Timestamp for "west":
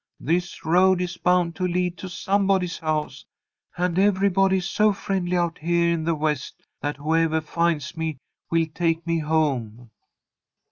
6.15-6.63